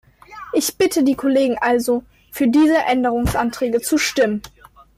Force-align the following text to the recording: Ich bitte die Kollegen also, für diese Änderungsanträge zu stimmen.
Ich 0.53 0.79
bitte 0.79 1.03
die 1.03 1.13
Kollegen 1.13 1.59
also, 1.59 2.03
für 2.31 2.47
diese 2.47 2.75
Änderungsanträge 2.79 3.81
zu 3.81 3.99
stimmen. 3.99 4.41